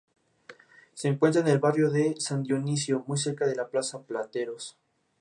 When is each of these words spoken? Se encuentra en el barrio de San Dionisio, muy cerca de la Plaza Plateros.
Se 0.95 1.09
encuentra 1.09 1.41
en 1.41 1.47
el 1.47 1.59
barrio 1.59 1.91
de 1.91 2.19
San 2.19 2.41
Dionisio, 2.41 3.03
muy 3.05 3.19
cerca 3.19 3.45
de 3.45 3.53
la 3.55 3.67
Plaza 3.67 4.01
Plateros. 4.01 4.75